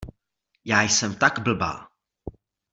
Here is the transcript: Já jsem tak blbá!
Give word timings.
Já 0.65 0.81
jsem 0.81 1.15
tak 1.15 1.39
blbá! 1.39 1.87